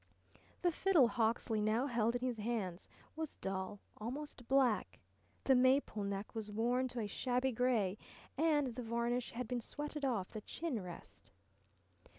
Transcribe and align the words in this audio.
The 0.63 0.71
fiddle 0.71 1.09
Hawksley 1.09 1.61
now 1.61 1.85
held 1.85 2.15
in 2.15 2.21
his 2.25 2.39
hands 2.39 2.87
was 3.15 3.35
dull, 3.35 3.79
almost 3.97 4.47
black. 4.47 4.97
The 5.43 5.53
maple 5.53 6.03
neck 6.03 6.33
was 6.33 6.49
worn 6.49 6.87
to 6.87 7.01
a 7.01 7.05
shabby 7.05 7.51
gray 7.51 7.99
and 8.35 8.73
the 8.73 8.81
varnish 8.81 9.33
had 9.33 9.47
been 9.47 9.61
sweated 9.61 10.03
off 10.03 10.31
the 10.31 10.41
chin 10.41 10.81
rest. 10.81 11.29